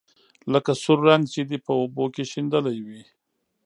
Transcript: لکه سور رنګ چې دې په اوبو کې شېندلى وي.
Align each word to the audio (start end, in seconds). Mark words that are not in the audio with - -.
لکه 0.53 0.71
سور 0.81 0.99
رنګ 1.07 1.23
چې 1.33 1.41
دې 1.49 1.57
په 1.65 1.71
اوبو 1.79 2.05
کې 2.13 2.23
شېندلى 2.31 2.75
وي. 2.87 3.01